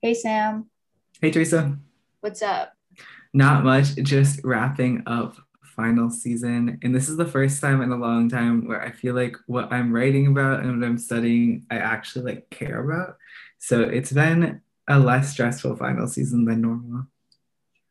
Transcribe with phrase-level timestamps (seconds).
[0.00, 0.70] Hey, Sam.
[1.20, 1.76] Hey, Teresa.
[2.20, 2.72] What's up?
[3.34, 5.36] Not much, just wrapping up
[5.74, 6.78] final season.
[6.84, 9.72] And this is the first time in a long time where I feel like what
[9.72, 13.16] I'm writing about and what I'm studying, I actually like care about.
[13.58, 17.08] So it's been a less stressful final season than normal.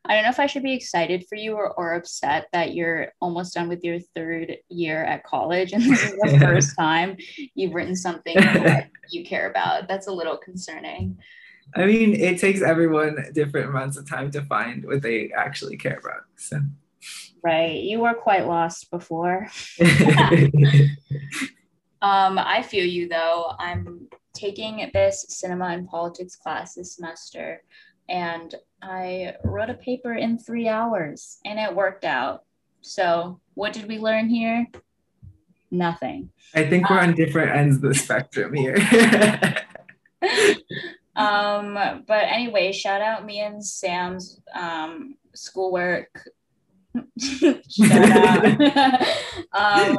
[0.06, 3.12] I don't know if I should be excited for you or, or upset that you're
[3.20, 7.18] almost done with your third year at college and this is the first time
[7.54, 9.88] you've written something that you care about.
[9.88, 11.18] That's a little concerning.
[11.74, 15.98] I mean, it takes everyone different amounts of time to find what they actually care
[15.98, 16.22] about.
[16.36, 16.60] So
[17.42, 17.82] right.
[17.82, 19.48] You were quite lost before.
[22.02, 23.52] um, I feel you though.
[23.58, 27.62] I'm taking this cinema and politics class this semester
[28.08, 32.44] and I wrote a paper in three hours and it worked out.
[32.80, 34.66] So, what did we learn here?
[35.70, 36.30] Nothing.
[36.54, 38.76] I think we're um, on different ends of the spectrum here.
[41.18, 41.74] um,
[42.06, 46.28] but anyway, shout out me and Sam's um, schoolwork.
[46.94, 47.08] um,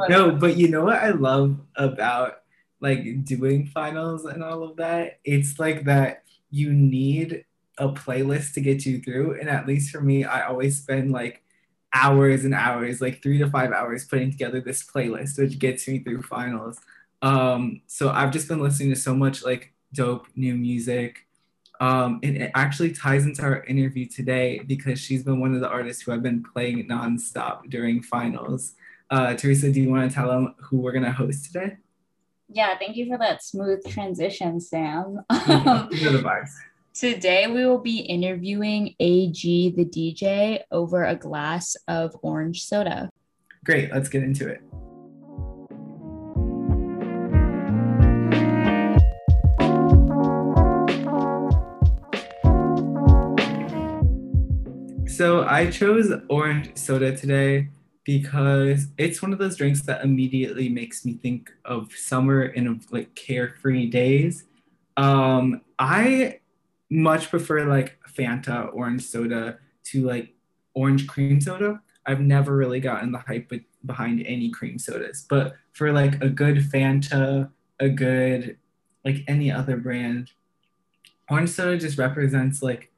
[0.08, 2.38] no, but you know what I love about
[2.80, 5.20] like doing finals and all of that?
[5.22, 7.44] It's like that you need
[7.76, 9.38] a playlist to get you through.
[9.38, 11.42] And at least for me, I always spend like
[11.92, 15.98] hours and hours, like three to five hours, putting together this playlist, which gets me
[15.98, 16.78] through finals.
[17.20, 21.26] Um, so I've just been listening to so much like dope new music.
[21.80, 25.68] Um, and it actually ties into our interview today because she's been one of the
[25.68, 28.74] artists who I've been playing nonstop during finals.
[29.10, 31.76] Uh, Teresa, do you want to tell them who we're going to host today?
[32.48, 35.20] Yeah, thank you for that smooth transition, Sam.
[35.30, 36.50] the vibes.
[36.92, 43.08] Today, we will be interviewing AG the DJ over a glass of orange soda.
[43.64, 44.60] Great, let's get into it.
[55.20, 57.68] So, I chose orange soda today
[58.04, 62.90] because it's one of those drinks that immediately makes me think of summer and of
[62.90, 64.44] like carefree days.
[64.96, 66.40] Um, I
[66.88, 70.32] much prefer like Fanta orange soda to like
[70.72, 71.82] orange cream soda.
[72.06, 73.52] I've never really gotten the hype
[73.84, 78.56] behind any cream sodas, but for like a good Fanta, a good
[79.04, 80.30] like any other brand,
[81.28, 82.89] orange soda just represents like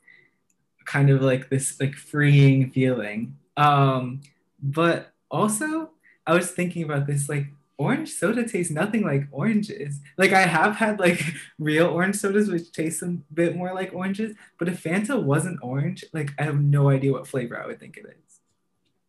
[0.84, 3.36] kind of like this like freeing feeling.
[3.56, 4.20] Um,
[4.62, 5.90] but also
[6.26, 7.46] I was thinking about this like
[7.78, 10.00] orange soda tastes nothing like oranges.
[10.16, 11.20] Like I have had like
[11.58, 16.04] real orange sodas which taste a bit more like oranges, but if Fanta wasn't orange,
[16.12, 18.40] like I have no idea what flavor I would think it is.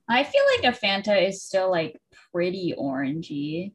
[0.09, 1.99] I feel like a Fanta is still like
[2.31, 3.73] pretty orangey.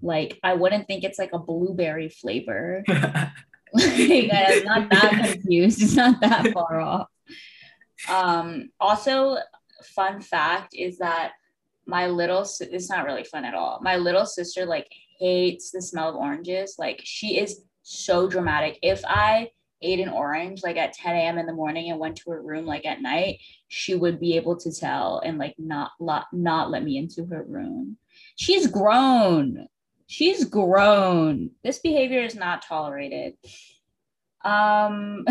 [0.00, 2.84] Like I wouldn't think it's like a blueberry flavor.
[2.88, 5.82] like, I'm not that confused.
[5.82, 7.08] It's not that far off.
[8.08, 9.38] Um, also,
[9.94, 11.32] fun fact is that
[11.86, 13.80] my little it's not really fun at all.
[13.82, 16.76] My little sister like hates the smell of oranges.
[16.78, 18.78] Like she is so dramatic.
[18.82, 19.50] If I
[19.82, 21.38] ate an orange like at 10 a.m.
[21.38, 24.56] in the morning and went to her room like at night, she would be able
[24.56, 27.96] to tell and like not not, not let me into her room.
[28.36, 29.68] She's grown.
[30.08, 31.50] She's grown.
[31.62, 33.34] This behavior is not tolerated.
[34.46, 35.24] Um,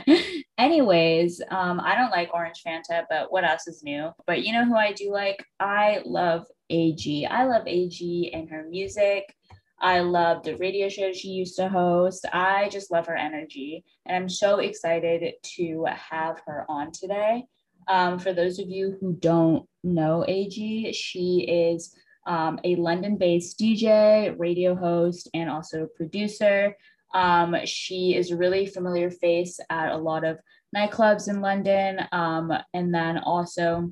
[0.58, 4.10] anyways, um, I don't like orange Fanta, but what else is new?
[4.26, 5.44] But you know who I do like?
[5.58, 7.26] I love AG.
[7.26, 9.34] I love AG and her music.
[9.80, 12.24] I love the radio show she used to host.
[12.32, 13.84] I just love her energy.
[14.06, 17.44] And I'm so excited to have her on today.
[17.88, 21.96] Um, for those of you who don't know AG, she is
[22.28, 26.76] um, a London based DJ, radio host, and also producer.
[27.14, 30.38] Um, she is a really familiar face at a lot of
[30.74, 32.00] nightclubs in London.
[32.12, 33.90] Um, and then also,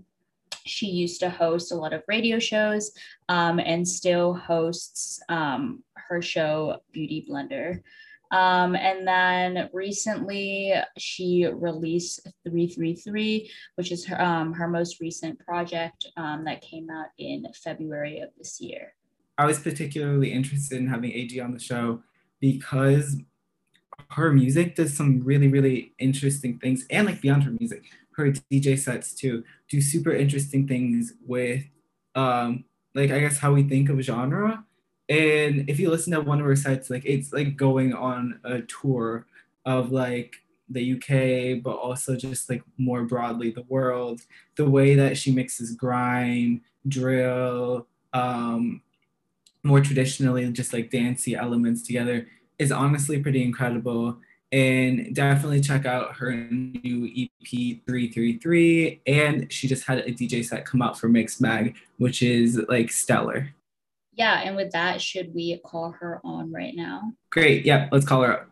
[0.66, 2.92] she used to host a lot of radio shows
[3.28, 7.80] um, and still hosts um, her show Beauty Blender.
[8.32, 16.06] Um, and then recently she released 333, which is her, um, her most recent project
[16.16, 18.94] um, that came out in February of this year.
[19.36, 22.02] I was particularly interested in having AG on the show
[22.40, 23.16] because
[24.10, 26.84] her music does some really, really interesting things.
[26.90, 31.64] And like beyond her music, her DJ sets too do super interesting things with
[32.14, 32.64] um
[32.94, 34.64] like I guess how we think of genre.
[35.08, 38.62] And if you listen to one of her sets, like it's like going on a
[38.62, 39.26] tour
[39.64, 40.36] of like
[40.68, 44.22] the UK, but also just like more broadly the world.
[44.56, 48.82] The way that she mixes grime, drill, um,
[49.62, 52.26] more traditionally just like dancey elements together
[52.58, 54.18] is honestly pretty incredible.
[54.52, 59.00] and definitely check out her new EP 333.
[59.06, 63.54] And she just had a DJ set come out for Mixmag, which is like stellar.
[64.12, 67.12] Yeah, and with that, should we call her on right now?
[67.30, 67.64] Great.
[67.64, 68.50] Yeah, let's call her up.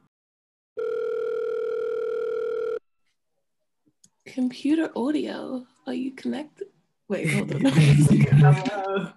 [4.24, 5.66] Computer audio.
[5.86, 6.68] Are you connected?
[7.08, 7.60] Wait, hold on.
[7.64, 9.08] Hello.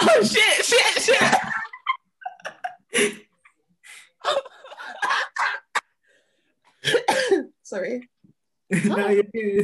[0.00, 1.22] oh shit, shit, shit.
[7.62, 8.08] Sorry.
[8.70, 9.22] no,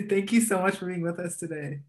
[0.09, 1.83] Thank you so much for being with us today.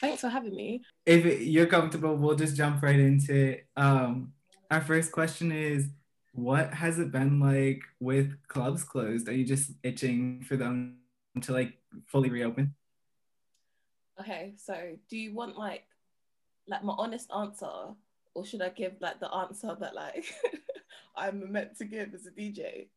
[0.00, 0.82] Thanks for having me.
[1.04, 3.66] If you're comfortable, we'll just jump right into it.
[3.76, 4.32] Um,
[4.70, 5.88] our first question is
[6.32, 9.28] what has it been like with clubs closed?
[9.28, 10.96] Are you just itching for them
[11.42, 11.74] to like
[12.06, 12.74] fully reopen?
[14.20, 15.86] Okay, so do you want like
[16.66, 17.94] like my honest answer,
[18.34, 20.24] or should I give like the answer that like
[21.16, 22.88] I'm meant to give as a DJ?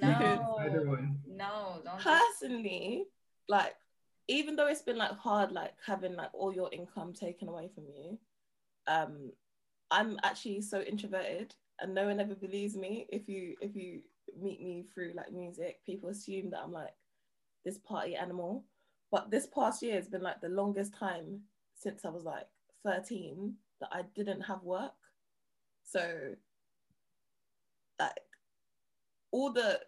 [0.00, 2.00] No, no, don't.
[2.00, 3.04] Personally,
[3.48, 3.74] like
[4.28, 7.84] even though it's been like hard, like having like all your income taken away from
[7.94, 8.18] you,
[8.86, 9.32] um,
[9.90, 13.06] I'm actually so introverted, and no one ever believes me.
[13.10, 14.02] If you if you
[14.40, 16.94] meet me through like music, people assume that I'm like
[17.64, 18.64] this party animal.
[19.10, 21.40] But this past year has been like the longest time
[21.74, 22.46] since I was like
[22.84, 24.92] 13 that I didn't have work.
[25.84, 26.34] So
[27.98, 28.20] like
[29.32, 29.80] all the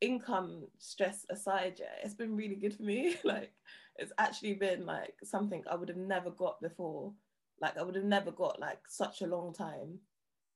[0.00, 3.16] income stress aside, yeah, it's been really good for me.
[3.24, 3.52] like
[3.96, 7.12] it's actually been like something I would have never got before.
[7.60, 9.98] Like I would have never got like such a long time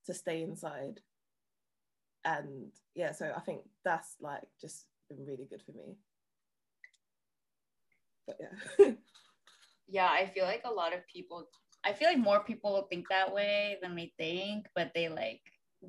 [0.06, 1.00] to stay inside.
[2.25, 5.97] And yeah, so I think that's like just been really good for me.
[8.27, 8.93] But yeah.
[9.89, 11.49] yeah, I feel like a lot of people
[11.85, 15.41] I feel like more people think that way than they think, but they like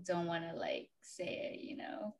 [0.05, 2.15] don't want to like say it, you know.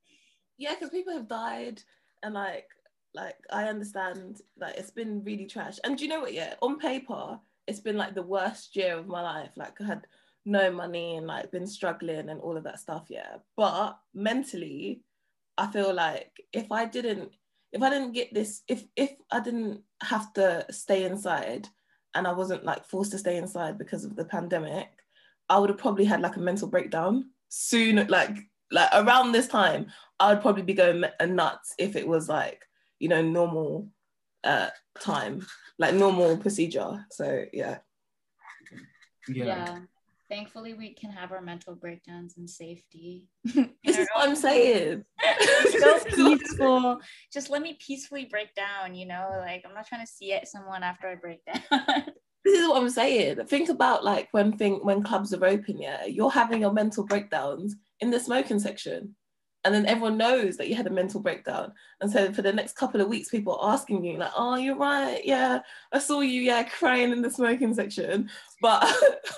[0.58, 1.82] Yeah, because people have died
[2.22, 2.68] and like
[3.16, 5.80] like I understand that it's been really trash.
[5.84, 6.34] And do you know what?
[6.34, 9.52] Yeah, on paper, it's been like the worst year of my life.
[9.56, 10.08] Like I had
[10.46, 13.08] no money and like been struggling and all of that stuff.
[13.10, 15.02] Yeah, but mentally,
[15.58, 17.32] I feel like if I didn't,
[17.72, 21.68] if I didn't get this, if if I didn't have to stay inside
[22.16, 24.90] and I wasn't like forced to stay inside because of the pandemic,
[25.50, 28.08] I would have probably had like a mental breakdown soon.
[28.08, 28.38] Like
[28.72, 29.88] like around this time,
[30.20, 32.64] I would probably be going nuts if it was like
[33.00, 33.90] you know normal
[34.44, 34.70] uh
[35.00, 35.46] time,
[35.80, 37.06] like normal procedure.
[37.12, 37.80] So yeah.
[39.28, 39.46] Yeah.
[39.46, 39.80] yeah.
[40.34, 43.28] Thankfully, we can have our mental breakdowns in safety.
[43.46, 45.04] this is what I'm saying.
[45.80, 47.00] so peaceful.
[47.32, 49.30] Just let me peacefully break down, you know?
[49.38, 51.62] Like, I'm not trying to see it someone after I break down.
[52.44, 53.46] this is what I'm saying.
[53.46, 57.76] Think about like when think when clubs are open, yeah, you're having your mental breakdowns
[58.00, 59.16] in the smoking section.
[59.66, 61.72] And then everyone knows that you had a mental breakdown.
[62.02, 64.76] And so for the next couple of weeks, people are asking you, like, oh, you're
[64.76, 65.22] right.
[65.24, 65.60] Yeah,
[65.92, 68.30] I saw you, yeah, crying in the smoking section.
[68.62, 68.94] But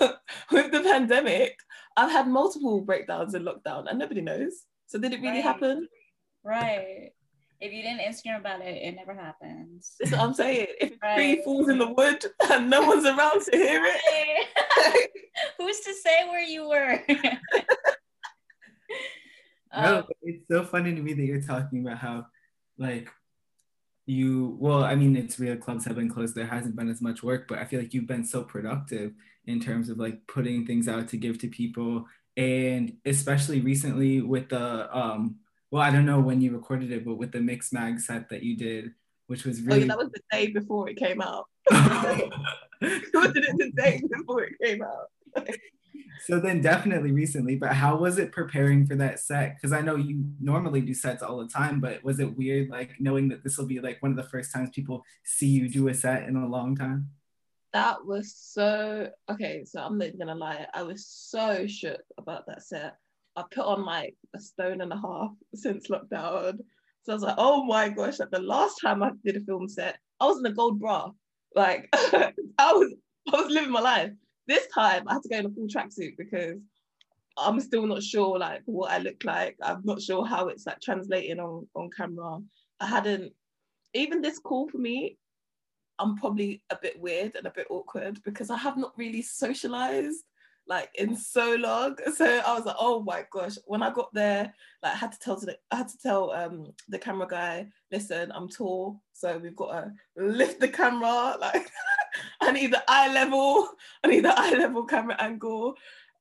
[0.50, 1.58] with the pandemic,
[1.96, 4.64] I've had multiple breakdowns in lockdown and nobody knows.
[4.86, 5.42] So did it really right.
[5.42, 5.88] happen?
[6.44, 7.10] Right.
[7.60, 9.94] If you didn't Instagram about it, it never happens.
[9.98, 10.66] That's what I'm saying.
[10.78, 11.16] If a right.
[11.16, 15.10] tree falls in the wood and no one's around to hear it.
[15.58, 17.02] Who's to say where you were?
[19.74, 22.26] no, um, it's so funny to me that you're talking about how,
[22.78, 23.08] like,
[24.08, 27.24] you well i mean it's real clubs have been closed there hasn't been as much
[27.24, 29.12] work but i feel like you've been so productive
[29.46, 32.04] in terms of like putting things out to give to people.
[32.36, 35.36] And especially recently with the um
[35.70, 38.56] well i don't know when you recorded it but with the Mixmag set that you
[38.56, 38.92] did
[39.26, 41.46] which was really oh, yeah, that was the day before it came out.
[41.70, 45.08] Was it the day before it came out
[46.24, 49.56] so then definitely recently but how was it preparing for that set?
[49.56, 52.90] Because i know you normally do sets all the time but was it weird like
[53.00, 55.88] knowing that this will be like one of the first times people see you do
[55.88, 57.10] a set in a long time?
[57.72, 62.62] That was so okay so i'm not gonna lie i was so shook about that
[62.62, 62.96] set.
[63.34, 66.58] I put on like a stone and a half since lockdown.
[67.02, 69.68] So i was like oh my gosh like the last time i did a film
[69.68, 71.10] set i was in a gold bra.
[71.54, 72.32] Like i
[72.72, 72.94] was
[73.32, 74.12] i was living my life
[74.46, 76.58] this time I had to go in a full tracksuit because
[77.38, 79.56] I'm still not sure like what I look like.
[79.62, 82.38] I'm not sure how it's like translating on on camera.
[82.80, 83.32] I hadn't
[83.94, 85.18] even this call for me.
[85.98, 90.24] I'm probably a bit weird and a bit awkward because I have not really socialized
[90.68, 91.96] like in so long.
[92.14, 93.56] So I was like, oh my gosh.
[93.66, 96.32] When I got there, like I had to tell to the I had to tell
[96.32, 101.36] um the camera guy, listen, I'm tall, so we've got to lift the camera.
[101.40, 101.70] Like
[102.40, 103.68] I need the eye level,
[104.04, 105.74] I need the eye level camera angle.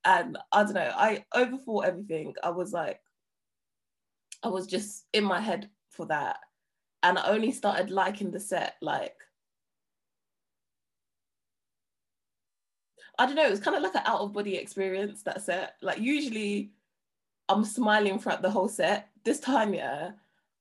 [0.03, 2.35] And I don't know, I overthought everything.
[2.43, 3.01] I was like,
[4.43, 6.37] I was just in my head for that.
[7.01, 9.15] And I only started liking the set like
[13.17, 15.75] I don't know, it was kind of like an out of body experience that set.
[15.81, 16.71] Like usually
[17.47, 19.09] I'm smiling throughout the whole set.
[19.23, 20.11] This time, yeah,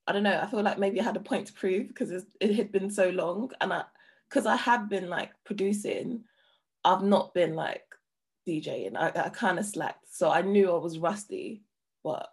[0.07, 0.39] I don't know.
[0.41, 3.11] I feel like maybe I had a point to prove because it had been so
[3.11, 3.85] long, and I,
[4.29, 6.25] because I have been like producing,
[6.85, 7.85] I've not been like
[8.49, 8.97] DJing.
[8.97, 11.63] I, I kind of slacked, so I knew I was rusty,
[12.03, 12.29] but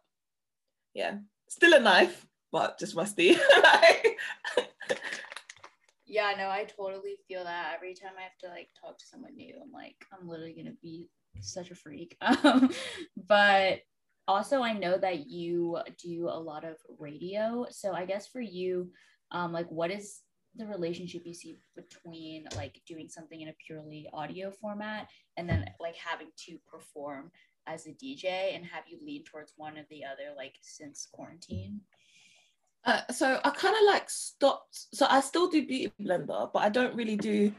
[0.94, 1.18] yeah,
[1.48, 3.38] still a knife, but just rusty.
[6.06, 9.36] yeah, no, I totally feel that every time I have to like talk to someone
[9.36, 9.56] new.
[9.62, 12.18] I'm like, I'm literally gonna be such a freak.
[12.44, 12.72] Um,
[13.28, 13.82] but
[14.28, 18.90] also i know that you do a lot of radio so i guess for you
[19.32, 20.20] um, like what is
[20.56, 25.66] the relationship you see between like doing something in a purely audio format and then
[25.80, 27.32] like having to perform
[27.68, 31.80] as a dj and have you lean towards one or the other like since quarantine
[32.86, 36.70] uh, so i kind of like stopped so i still do beauty blender but i
[36.70, 37.54] don't really do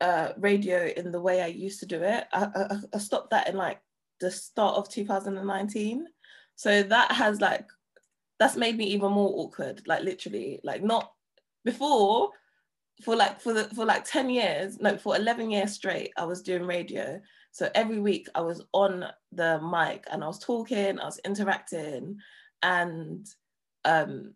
[0.00, 3.48] uh, radio in the way i used to do it I, I, I stopped that
[3.48, 3.80] in like
[4.22, 6.06] the start of 2019.
[6.54, 7.66] So that has like
[8.38, 9.82] that's made me even more awkward.
[9.86, 11.12] Like literally, like not
[11.64, 12.30] before
[13.02, 16.42] for like for the for like 10 years, no, for 11 years straight, I was
[16.42, 17.20] doing radio.
[17.50, 22.18] So every week I was on the mic and I was talking, I was interacting,
[22.62, 23.26] and
[23.84, 24.34] um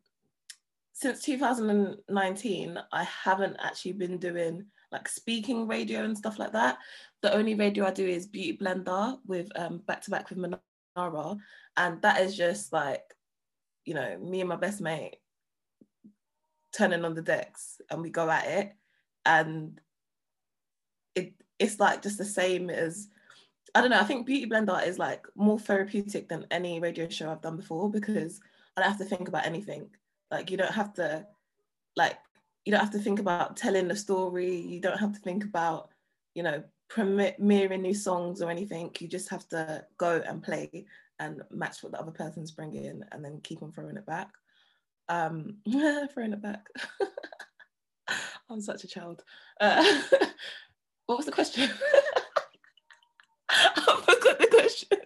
[0.93, 6.79] since 2019, I haven't actually been doing like speaking radio and stuff like that.
[7.21, 11.37] The only radio I do is Beauty Blender with um, back to back with Manara,
[11.77, 13.03] and that is just like,
[13.85, 15.19] you know, me and my best mate
[16.77, 18.73] turning on the decks, and we go at it,
[19.25, 19.81] and
[21.15, 23.09] it it's like just the same as
[23.75, 24.01] I don't know.
[24.01, 27.91] I think Beauty Blender is like more therapeutic than any radio show I've done before
[27.91, 28.41] because
[28.77, 29.91] I don't have to think about anything.
[30.31, 31.27] Like you don't have to
[31.97, 32.19] like
[32.65, 34.57] you don't have to think about telling the story.
[34.57, 35.91] You don't have to think about,
[36.35, 38.91] you know, premiering new songs or anything.
[38.99, 40.87] You just have to go and play
[41.19, 44.31] and match what the other person's bringing and then keep on throwing it back.
[45.09, 45.59] Um,
[46.13, 46.67] throwing it back.
[48.51, 49.23] I'm such a child.
[49.61, 49.85] Uh,
[51.07, 51.71] what was the question?
[53.49, 54.99] I forgot the question.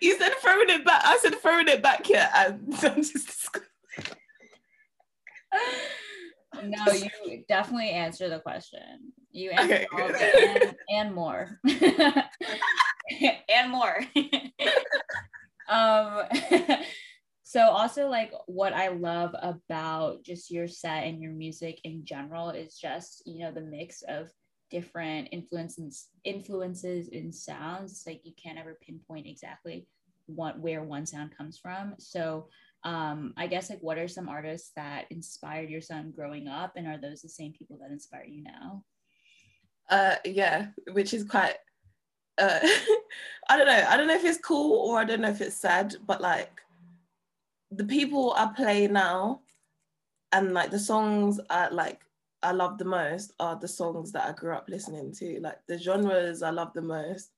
[0.00, 1.02] You said throwing it back.
[1.04, 3.50] I said throwing it back here, and I'm just
[6.62, 6.92] no,
[7.24, 9.12] you definitely answer the question.
[9.32, 10.62] You answer okay.
[10.62, 11.58] and, and more.
[13.48, 13.98] and more.
[15.68, 16.22] um
[17.54, 22.50] so also like what I love about just your set and your music in general
[22.50, 24.28] is just, you know, the mix of
[24.72, 27.92] different influences influences in sounds.
[27.92, 29.86] It's like you can't ever pinpoint exactly
[30.26, 31.94] what where one sound comes from.
[32.00, 32.48] So
[32.82, 36.88] um, I guess like what are some artists that inspired your son growing up, and
[36.88, 38.82] are those the same people that inspire you now?
[39.88, 41.54] Uh, yeah, which is quite.
[42.36, 42.58] Uh,
[43.48, 43.86] I don't know.
[43.88, 46.63] I don't know if it's cool or I don't know if it's sad, but like
[47.76, 49.42] the people I play now,
[50.32, 52.02] and like the songs I like
[52.42, 55.40] I love the most are the songs that I grew up listening to.
[55.40, 57.30] Like the genres I love the most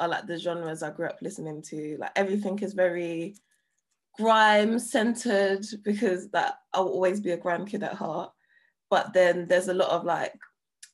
[0.00, 1.96] are like the genres I grew up listening to.
[1.98, 3.36] Like everything is very
[4.16, 8.32] grime centered because that I'll always be a grime kid at heart.
[8.90, 10.34] But then there's a lot of like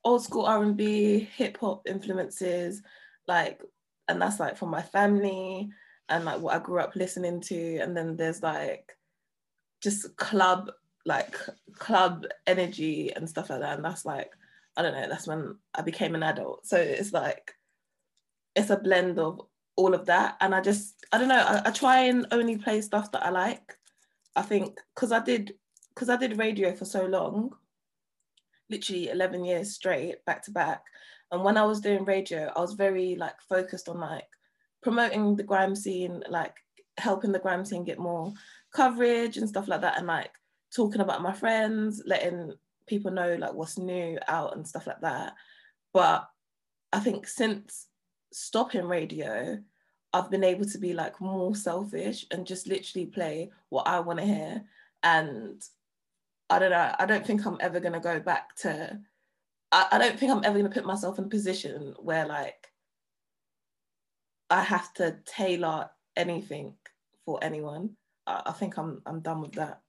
[0.05, 2.83] old school R&B, hip hop influences,
[3.27, 3.63] like,
[4.09, 5.71] and that's like from my family
[6.09, 7.79] and like what I grew up listening to.
[7.79, 8.97] And then there's like
[9.83, 10.71] just club,
[11.07, 11.37] like
[11.79, 13.77] club energy and stuff like that.
[13.77, 14.31] And that's like,
[14.77, 16.67] I don't know, that's when I became an adult.
[16.67, 17.55] So it's like,
[18.55, 19.41] it's a blend of
[19.77, 20.37] all of that.
[20.41, 23.31] And I just, I don't know, I, I try and only play stuff that I
[23.31, 23.77] like.
[24.37, 25.55] I think because I did,
[25.95, 27.55] because I did radio for so long,
[28.69, 30.83] literally 11 years straight, back to back.
[31.31, 34.27] And when I was doing radio, I was very like focused on like
[34.85, 36.55] promoting the grime scene, like
[36.99, 38.33] helping the grime scene get more
[38.73, 39.99] coverage and stuff like that.
[39.99, 40.31] And like
[40.77, 42.53] talking about my friends, letting
[42.87, 45.33] people know like what's new out and stuff like that.
[45.95, 46.29] But
[46.93, 47.87] I think since
[48.31, 49.59] stopping radio,
[50.13, 54.19] I've been able to be like more selfish and just literally play what I want
[54.19, 54.65] to hear.
[55.03, 55.63] And
[56.51, 59.01] I don't know, I don't think I'm ever going to go back to,
[59.73, 62.69] I, I don't think I'm ever going to put myself in a position where like
[64.55, 66.75] I have to tailor anything
[67.25, 67.97] for anyone.
[68.25, 69.81] I, I think I'm, I'm done with that.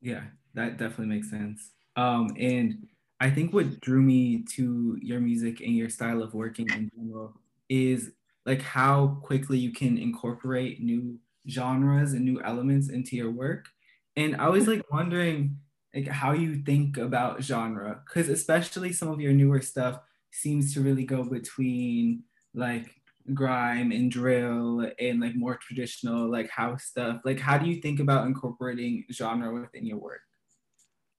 [0.00, 0.24] Yeah,
[0.54, 1.70] that definitely makes sense.
[1.96, 2.86] Um, and
[3.18, 7.34] I think what drew me to your music and your style of working in general
[7.68, 8.12] is
[8.46, 13.66] like how quickly you can incorporate new genres and new elements into your work.
[14.14, 15.58] And I was like wondering
[15.92, 20.00] like how you think about genre because especially some of your newer stuff
[20.30, 22.22] seems to really go between
[22.54, 22.99] like
[23.34, 27.20] grime and drill and like more traditional like house stuff.
[27.24, 30.20] Like how do you think about incorporating genre within your work?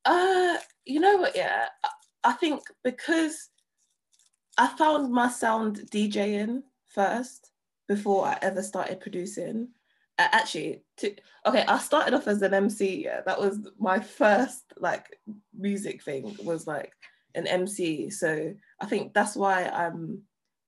[0.05, 1.67] Uh you know what yeah
[2.23, 3.49] i think because
[4.57, 7.51] i found my sound djing first
[7.87, 9.69] before i ever started producing.
[10.19, 11.15] Uh, actually to,
[11.45, 15.17] okay i started off as an mc yeah that was my first like
[15.57, 16.91] music thing was like
[17.33, 20.21] an mc so i think that's why i'm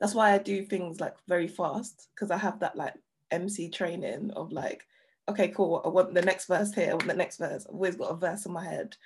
[0.04, 2.94] that's why I do things like very fast because I have that like
[3.32, 4.86] MC training of like,
[5.30, 5.82] okay, cool.
[5.86, 6.90] I want the next verse here.
[6.90, 7.66] I want the next verse.
[7.66, 8.98] I've always got a verse in my head.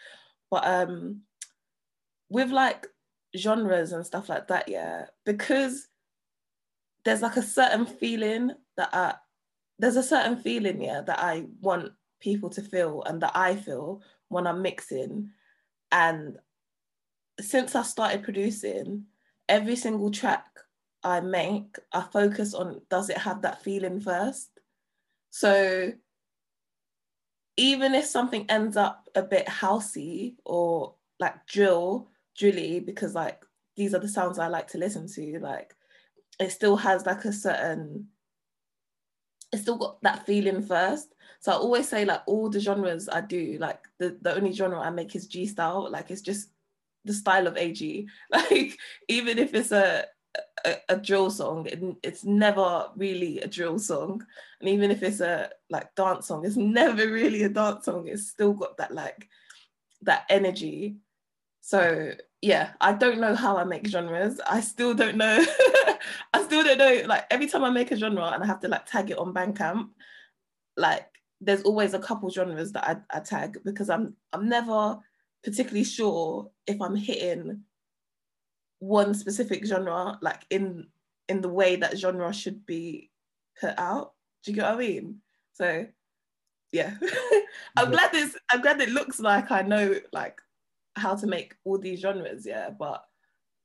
[0.50, 1.22] But um,
[2.30, 2.88] with like
[3.38, 5.88] genres and stuff like that, yeah, because
[7.06, 9.14] there's like a certain feeling that I,
[9.78, 14.02] there's a certain feeling, yeah, that I want people to feel and that I feel
[14.30, 15.30] when I'm mixing.
[15.92, 16.40] And
[17.40, 19.04] since I started producing,
[19.48, 20.44] every single track
[21.08, 24.50] I make, I focus on does it have that feeling first?
[25.30, 25.94] So
[27.56, 33.46] even if something ends up a bit housey or like drill, drilly, because like
[33.78, 35.74] these are the sounds I like to listen to, like
[36.42, 38.08] it still has like a certain,
[39.54, 41.16] it's still got that feeling first.
[41.40, 44.82] So I always say like all the genres I do, like the, the only genre
[44.82, 46.50] I make is G style, like it's just
[47.06, 48.08] the style of AG.
[48.30, 50.06] Like even if it's a
[50.66, 54.26] a, a, drill song it, it's never really a drill song.
[54.60, 58.08] And even if it's a like dance song it's never really a dance song.
[58.08, 59.28] It's still got that like
[60.02, 60.98] that energy.
[61.62, 64.40] So yeah i don't know how i make genres.
[64.48, 65.44] I still don't know.
[66.34, 67.02] I still don't know.
[67.08, 69.34] Like every time i make a genre and i have to like tag it on
[69.34, 69.90] bandcamp
[70.78, 71.08] like
[71.42, 75.00] there's always a couple genres that I, I tag because i'm i'm never
[75.44, 77.64] particularly sure if i'm hitting
[78.80, 80.88] one specific genre like in
[81.30, 83.10] in the way that genre should be
[83.60, 84.14] put out.
[84.44, 85.18] Do you get what i mean?
[85.54, 85.88] So
[86.72, 86.94] yeah.
[87.78, 90.42] I'm glad this i'm glad it looks like i know like
[90.96, 93.06] how to make all these genres yeah but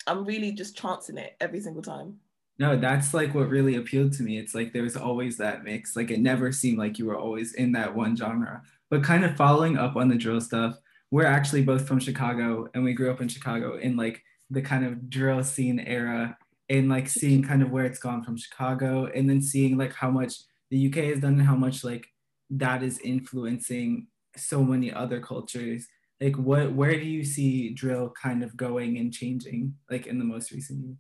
[0.07, 2.18] i'm really just chancing it every single time.
[2.59, 4.38] No that's like what really appealed to me.
[4.38, 5.96] It's like there was always that mix.
[5.96, 8.62] Like it never seemed like you were always in that one genre.
[8.90, 10.79] But kind of following up on the drill stuff
[11.12, 14.84] we're actually both from chicago and we grew up in chicago and like the kind
[14.84, 16.36] of drill scene era
[16.68, 20.10] and like seeing kind of where it's gone from Chicago and then seeing like how
[20.10, 20.34] much
[20.70, 22.06] the UK has done and how much like
[22.50, 25.86] that is influencing so many other cultures.
[26.20, 30.24] Like what where do you see drill kind of going and changing like in the
[30.24, 30.96] most recent years?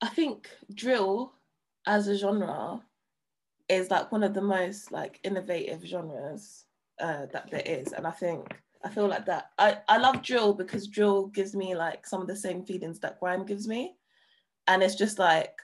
[0.00, 1.34] I think drill
[1.86, 2.80] as a genre
[3.68, 6.64] is like one of the most like innovative genres
[7.00, 7.92] uh, that there is.
[7.92, 9.50] And I think I feel like that.
[9.58, 13.18] I, I love drill because drill gives me like some of the same feelings that
[13.18, 13.96] grime gives me.
[14.66, 15.60] And it's just like,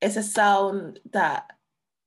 [0.00, 1.50] it's a sound that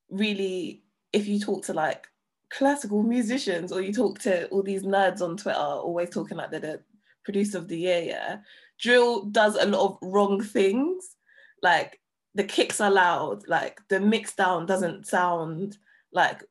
[0.09, 2.07] really, if you talk to like
[2.49, 6.59] classical musicians or you talk to all these nerds on Twitter, always talking like they're
[6.59, 6.81] the
[7.25, 8.37] producer of the year, yeah,
[8.79, 11.15] drill does a lot of wrong things.
[11.61, 11.99] Like
[12.35, 15.77] the kicks are loud, like the mix down doesn't sound
[16.13, 16.43] like,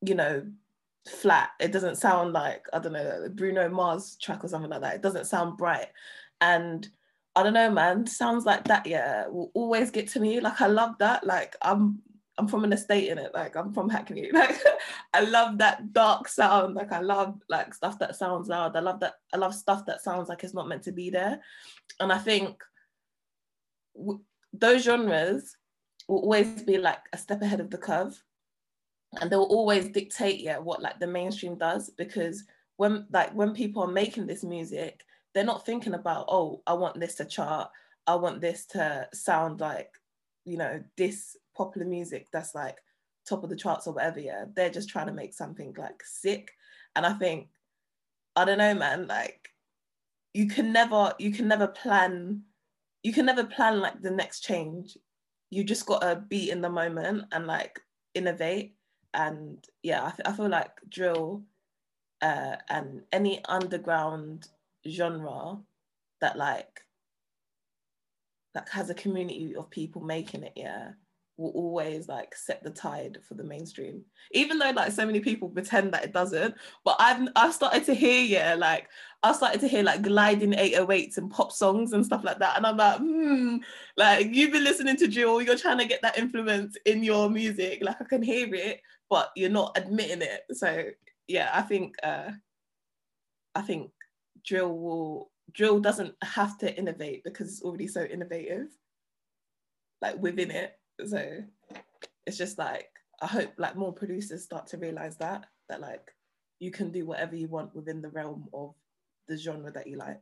[0.00, 0.46] you know,
[1.08, 1.50] flat.
[1.60, 4.96] It doesn't sound like I don't know Bruno Mars track or something like that.
[4.96, 5.88] It doesn't sound bright,
[6.40, 6.88] and
[7.34, 8.06] I don't know, man.
[8.06, 10.40] Sounds like that, yeah, will always get to me.
[10.40, 11.24] Like I love that.
[11.24, 12.00] Like I'm
[12.38, 13.32] I'm from an estate in it.
[13.34, 14.30] Like I'm from Hackney.
[14.32, 14.56] Like
[15.14, 16.74] I love that dark sound.
[16.74, 18.76] Like I love like stuff that sounds loud.
[18.76, 19.14] I love that.
[19.34, 21.40] I love stuff that sounds like it's not meant to be there.
[22.00, 22.62] And I think
[23.96, 24.20] w-
[24.52, 25.56] those genres
[26.08, 28.22] will always be like a step ahead of the curve
[29.20, 32.44] and they'll always dictate yeah what like the mainstream does because
[32.76, 35.02] when like when people are making this music
[35.34, 37.70] they're not thinking about oh i want this to chart
[38.06, 39.90] i want this to sound like
[40.44, 42.78] you know this popular music that's like
[43.26, 44.44] top of the charts or whatever yeah.
[44.56, 46.50] They're just trying to make something like sick.
[46.96, 47.48] And i think
[48.36, 49.50] i don't know man like
[50.32, 52.42] you can never you can never plan
[53.02, 54.96] you can never plan like the next change.
[55.50, 57.80] You just gotta be in the moment and like
[58.14, 58.74] innovate
[59.14, 61.42] and yeah, I, th- I feel like drill
[62.20, 64.48] uh, and any underground
[64.88, 65.58] genre
[66.20, 66.82] that like
[68.54, 70.90] that has a community of people making it, yeah,
[71.36, 74.02] will always like set the tide for the mainstream.
[74.32, 77.94] Even though like so many people pretend that it doesn't, but I've I've started to
[77.94, 78.88] hear, yeah, like
[79.22, 82.56] I started to hear like gliding 808s and pop songs and stuff like that.
[82.56, 83.58] And I'm like, hmm,
[83.96, 87.78] like you've been listening to drill, you're trying to get that influence in your music.
[87.82, 90.44] Like I can hear it, but you're not admitting it.
[90.52, 90.84] So
[91.26, 92.30] yeah, I think uh,
[93.54, 93.90] I think
[94.44, 98.68] drill will drill doesn't have to innovate because it's already so innovative,
[100.00, 100.78] like within it.
[101.06, 101.42] So
[102.26, 102.88] it's just like
[103.20, 106.12] I hope like more producers start to realize that that like
[106.60, 108.74] you can do whatever you want within the realm of
[109.28, 110.20] the genre that you like.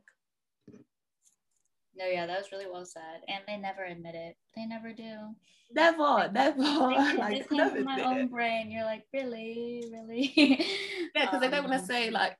[1.97, 3.21] No, yeah, that was really well said.
[3.27, 4.37] And they never admit it.
[4.55, 5.35] They never do.
[5.73, 6.61] Never, never.
[6.61, 8.69] like, it came from my own brain.
[8.69, 10.33] You're like, really, really?
[11.15, 12.37] yeah, because um, they don't want to say like,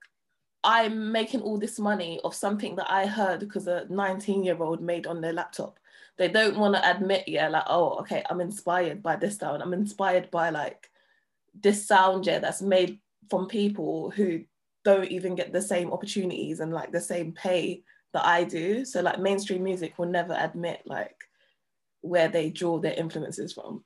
[0.64, 4.82] I'm making all this money of something that I heard because a 19 year old
[4.82, 5.80] made on their laptop.
[6.18, 9.62] They don't want to admit, yeah, like, oh, okay, I'm inspired by this sound.
[9.62, 10.90] I'm inspired by like
[11.60, 14.44] this sound, yeah, that's made from people who
[14.84, 17.84] don't even get the same opportunities and like the same pay
[18.18, 18.84] that I do.
[18.84, 21.16] So like mainstream music will never admit like
[22.02, 23.84] where they draw their influences from.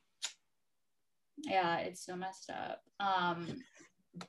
[1.37, 2.81] Yeah, it's so messed up.
[2.99, 3.47] Um,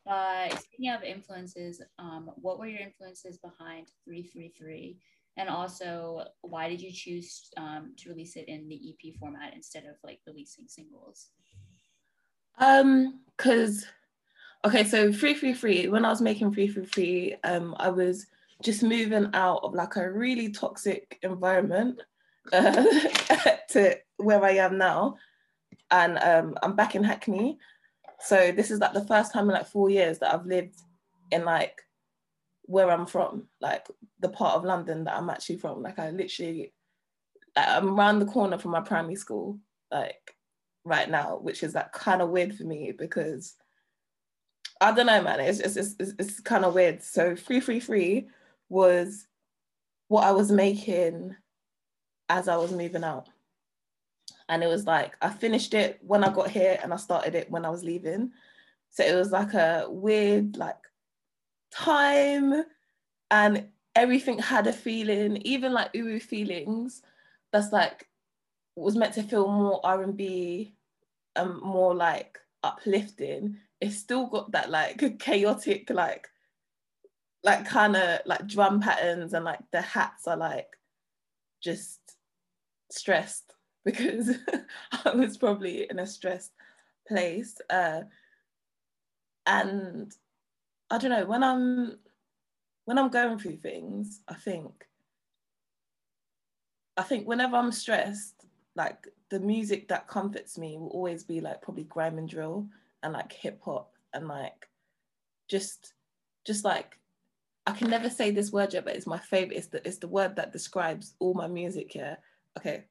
[0.05, 4.99] but speaking of influences, um, what were your influences behind 333?
[5.37, 9.85] And also, why did you choose um, to release it in the EP format instead
[9.85, 11.29] of like releasing singles?
[12.59, 13.87] Um, because
[14.65, 18.27] okay, so 333, when I was making 333, um, I was
[18.63, 22.01] just moving out of like a really toxic environment
[22.53, 22.85] uh,
[23.71, 25.17] to where I am now.
[25.91, 27.59] And um, I'm back in Hackney.
[28.21, 30.77] So this is like the first time in like four years that I've lived
[31.31, 31.83] in like
[32.63, 33.87] where I'm from, like
[34.21, 35.83] the part of London that I'm actually from.
[35.83, 36.73] Like I literally,
[37.57, 39.59] like, I'm around the corner from my primary school,
[39.91, 40.35] like
[40.85, 43.55] right now, which is like kind of weird for me because
[44.81, 45.41] I don't know, man.
[45.41, 47.03] It's just it's, it's, it's kind of weird.
[47.03, 48.29] So free, free, free
[48.73, 49.27] was
[50.09, 51.37] what I was making
[52.31, 53.29] as I was moving out.
[54.49, 57.51] And it was like I finished it when I got here and I started it
[57.51, 58.33] when I was leaving.
[58.91, 60.79] So it was like a weird like
[61.71, 62.65] time
[63.31, 67.03] and everything had a feeling, even like Uwu feelings,
[67.53, 68.09] that's like
[68.75, 70.75] was meant to feel more R&B
[71.37, 73.59] and more like uplifting.
[73.83, 76.29] It's still got that like chaotic like
[77.45, 80.69] like kind of like drum patterns and like the hats are like
[81.61, 82.01] just
[82.91, 84.31] stressed because
[85.05, 86.53] I was probably in a stressed
[87.09, 87.61] place.
[87.69, 88.03] Uh,
[89.47, 90.13] and
[90.91, 91.99] I don't know, when I'm
[92.85, 94.87] when I'm going through things, I think
[96.97, 98.45] I think whenever I'm stressed,
[98.77, 102.67] like the music that comforts me will always be like probably grime and drill
[103.03, 104.69] and like hip hop and like
[105.49, 105.95] just
[106.45, 106.99] just like
[107.67, 109.57] I can never say this word yet, but it's my favorite.
[109.57, 111.95] It's the it's the word that describes all my music.
[111.95, 112.17] Yeah.
[112.59, 112.85] Okay.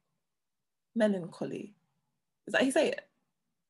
[0.95, 1.73] Melancholy.
[2.47, 3.01] Is that how you say it?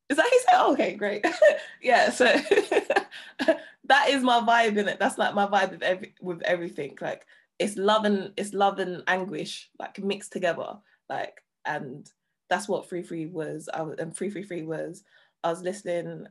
[0.09, 0.59] Is that how you say it?
[0.59, 1.25] Oh, okay, great.
[1.81, 2.11] yeah.
[2.11, 2.25] So
[3.85, 4.99] that is my vibe in it.
[4.99, 6.97] That's like my vibe with every with everything.
[7.01, 7.25] Like
[7.57, 10.77] it's love and it's love and anguish like mixed together.
[11.09, 12.09] Like and
[12.49, 13.69] that's what free free was.
[13.73, 15.03] I was and free free free was.
[15.43, 16.27] I was listening.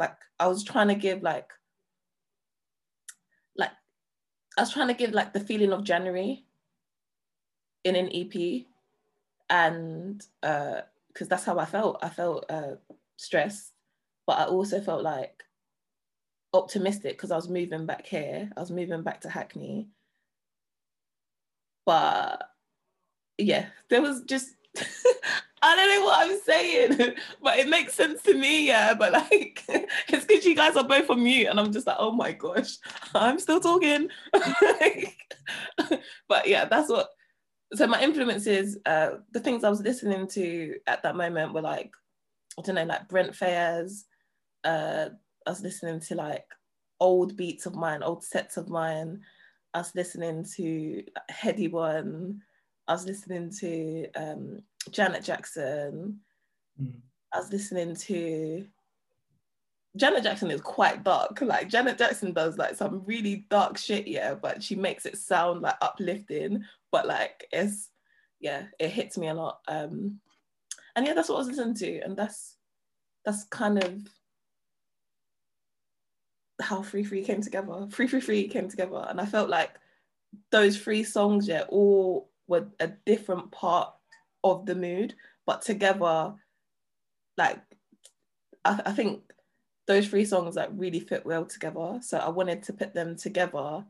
[0.00, 1.52] Like I was trying to give like
[4.58, 6.44] I was trying to give like the feeling of January
[7.84, 8.66] in an EP,
[9.48, 10.82] and because
[11.22, 12.00] uh, that's how I felt.
[12.02, 12.74] I felt uh,
[13.16, 13.72] stressed,
[14.26, 15.44] but I also felt like
[16.52, 18.50] optimistic because I was moving back here.
[18.56, 19.90] I was moving back to Hackney,
[21.86, 22.50] but
[23.38, 24.56] yeah, there was just
[25.62, 28.94] I don't know what I'm saying, but it makes sense to me, yeah.
[28.94, 29.64] But like,
[30.08, 32.76] it's because you guys are both on mute, and I'm just like, oh my gosh,
[33.14, 34.08] I'm still talking.
[36.28, 37.08] but yeah, that's what.
[37.74, 41.92] So my influences, uh, the things I was listening to at that moment were like,
[42.58, 44.04] I don't know, like Brent Faiyaz.
[44.64, 45.10] Uh,
[45.46, 46.46] I was listening to like
[47.00, 49.20] old beats of mine, old sets of mine.
[49.74, 52.40] I was listening to Headie One.
[52.86, 56.20] I was listening to um, Janet Jackson.
[56.80, 57.00] Mm.
[57.32, 58.66] I was listening to
[59.96, 61.40] Janet Jackson is quite dark.
[61.40, 65.62] Like Janet Jackson does like some really dark shit, yeah, but she makes it sound
[65.62, 66.64] like uplifting.
[66.92, 67.90] But like it's
[68.40, 69.60] yeah, it hits me a lot.
[69.68, 70.20] Um
[70.96, 72.00] and yeah, that's what I was listening to.
[72.00, 72.56] And that's
[73.24, 74.06] that's kind of
[76.60, 77.88] how Free Free came together.
[77.90, 79.04] Free Free Free came together.
[79.08, 79.70] And I felt like
[80.50, 83.92] those three songs, yeah, all were a different part
[84.50, 85.14] of the mood,
[85.46, 86.34] but together,
[87.36, 87.58] like
[88.64, 89.22] I, I think
[89.86, 91.98] those three songs like really fit well together.
[92.02, 93.84] So I wanted to put them together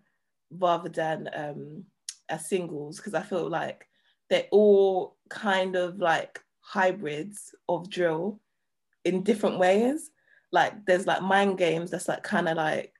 [0.50, 1.84] rather than um
[2.28, 3.86] as singles because I feel like
[4.30, 8.40] they're all kind of like hybrids of drill
[9.04, 10.10] in different ways.
[10.52, 12.94] like there's like mind games that's like kind of like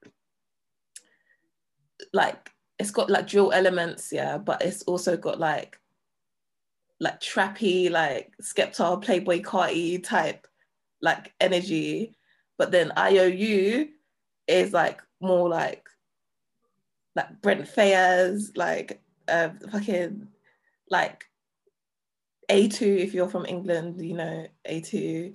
[2.13, 5.79] like it's got like drill elements, yeah, but it's also got like
[7.01, 10.47] like trappy, like Skepta, Playboi Carti type
[11.01, 12.17] like energy.
[12.57, 13.89] But then IOU
[14.47, 15.89] is like more like
[17.15, 20.29] like Brent Faiyaz, like uh, fucking
[20.91, 21.25] like
[22.51, 25.35] A2 if you're from England, you know, A2,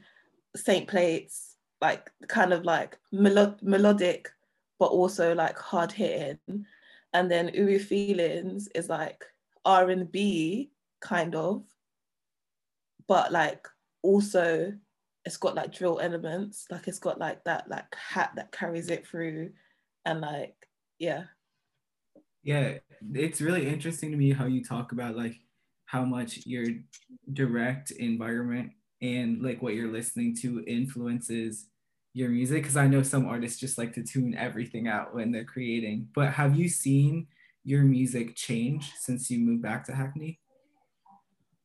[0.56, 4.30] Saint Plates, like kind of like melo- melodic,
[4.80, 6.66] but also like hard hitting.
[7.14, 9.24] And then Uwu Feelings is like
[9.66, 10.72] R&B
[11.04, 11.64] kind of,
[13.08, 13.68] but like
[14.02, 14.74] also
[15.26, 19.08] it's got like drill elements, like it's got like that like hat that carries it
[19.08, 19.52] through
[20.06, 20.56] and like
[21.00, 21.24] yeah.
[22.44, 22.78] Yeah,
[23.14, 25.36] it's really interesting to me how you talk about like
[25.86, 26.66] how much your
[27.32, 31.68] direct environment and like what you're listening to influences
[32.14, 35.44] your music because I know some artists just like to tune everything out when they're
[35.44, 36.08] creating.
[36.14, 37.28] But have you seen
[37.64, 40.40] your music change since you moved back to Hackney?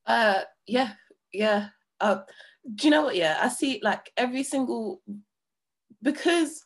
[0.09, 0.95] Uh yeah,
[1.33, 1.69] yeah.
[2.01, 2.21] Uh
[2.75, 3.17] do you know what?
[3.17, 5.03] Yeah, I see like every single
[6.03, 6.65] because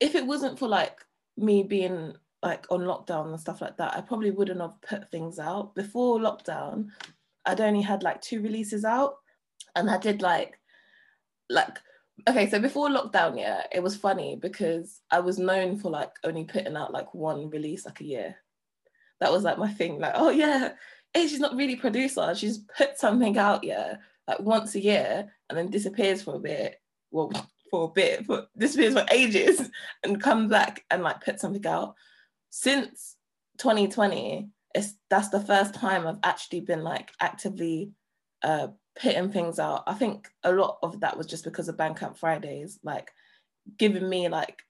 [0.00, 0.98] if it wasn't for like
[1.36, 5.38] me being like on lockdown and stuff like that, I probably wouldn't have put things
[5.40, 5.74] out.
[5.74, 6.88] Before lockdown,
[7.46, 9.16] I'd only had like two releases out
[9.76, 10.58] and I did like
[11.50, 11.78] like
[12.28, 16.44] okay, so before lockdown, yeah, it was funny because I was known for like only
[16.44, 18.36] putting out like one release like a year.
[19.20, 20.74] That was like my thing, like, oh yeah,
[21.14, 25.70] she's not really producer, she's put something out, yeah, like once a year and then
[25.70, 26.80] disappears for a bit.
[27.10, 27.30] Well,
[27.70, 29.70] for a bit, but disappears for ages
[30.02, 31.94] and comes back and like put something out.
[32.50, 33.16] Since
[33.58, 37.92] 2020, it's that's the first time I've actually been like actively
[38.42, 38.68] uh
[39.00, 39.84] putting things out.
[39.86, 43.10] I think a lot of that was just because of Bandcamp Fridays, like
[43.76, 44.62] giving me like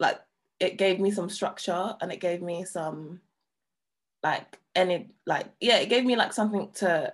[0.00, 0.20] like
[0.60, 3.20] it gave me some structure and it gave me some
[4.22, 7.12] like any like yeah, it gave me like something to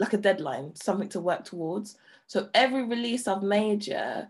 [0.00, 1.96] like a deadline, something to work towards.
[2.26, 4.26] So every release I've made yeah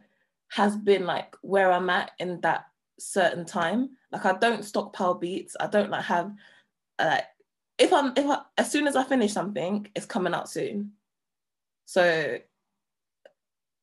[0.48, 2.66] has been like where I'm at in that
[2.98, 3.90] certain time.
[4.12, 5.56] Like I don't stockpile beats.
[5.60, 6.32] I don't like have
[7.00, 7.24] like
[7.78, 10.92] if I'm if I as soon as I finish something, it's coming out soon.
[11.86, 12.38] So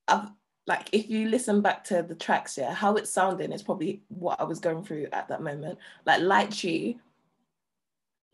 [0.07, 0.29] I've
[0.67, 4.39] like if you listen back to the tracks, yeah, how it's sounding is probably what
[4.39, 5.77] I was going through at that moment.
[6.05, 6.97] Like Lychee,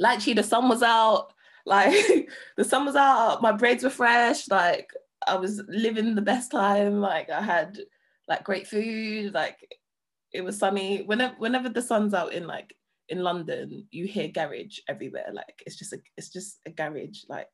[0.02, 1.34] Lychee, the sun was out,
[1.66, 4.92] like the sun was out, my braids were fresh, like
[5.28, 7.80] I was living the best time, like I had
[8.28, 9.58] like great food, like
[10.32, 11.04] it was sunny.
[11.04, 12.76] Whenever whenever the sun's out in like
[13.10, 15.30] in London, you hear garage everywhere.
[15.32, 17.50] Like it's just a it's just a garage, like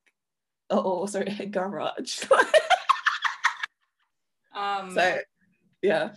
[0.70, 2.24] oh, oh sorry, a garage.
[4.56, 5.18] um so
[5.82, 6.10] yeah.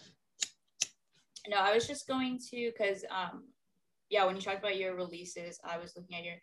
[1.47, 3.45] No, I was just going to because um
[4.11, 6.35] yeah, when you talked about your releases, I was looking at your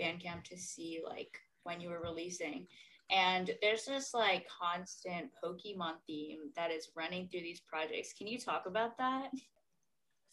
[0.00, 2.66] Bandcamp to see like when you were releasing.
[3.10, 8.12] And there's this like constant Pokemon theme that is running through these projects.
[8.12, 9.30] Can you talk about that?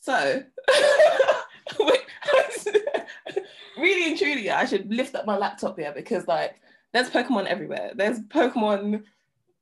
[0.01, 0.43] So,
[3.77, 6.59] really and truly, I should lift up my laptop here because like
[6.93, 7.91] there's Pokemon everywhere.
[7.95, 9.03] There's Pokemon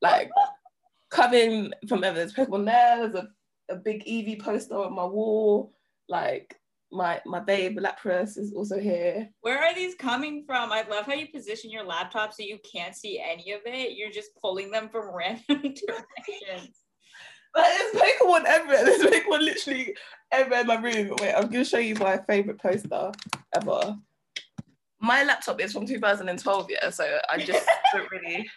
[0.01, 0.31] like
[1.09, 2.17] coming from ever.
[2.17, 2.97] There's Pokemon there.
[3.07, 3.29] There's a,
[3.73, 5.73] a big Eevee poster on my wall.
[6.07, 6.58] Like
[6.91, 9.29] my my babe Lapras is also here.
[9.41, 10.71] Where are these coming from?
[10.71, 13.97] I love how you position your laptop so you can't see any of it.
[13.97, 16.83] You're just pulling them from random directions.
[17.53, 18.85] But there's Pokemon everywhere.
[18.85, 19.95] There's Pokemon literally
[20.31, 21.15] everywhere in my room.
[21.19, 23.11] Wait, I'm gonna show you my favorite poster
[23.55, 23.97] ever.
[25.01, 28.49] My laptop is from 2012, yeah, so I just don't really.